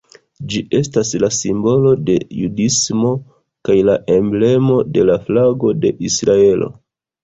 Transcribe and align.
Ĝi 0.53 0.61
estas 0.77 1.11
la 1.23 1.29
simbolo 1.39 1.91
de 2.07 2.17
judismo 2.39 3.13
kaj 3.71 3.79
la 3.93 4.01
emblemo 4.19 4.83
de 4.99 5.09
la 5.15 5.23
flago 5.31 5.79
de 5.87 5.97
Israelo. 6.13 6.77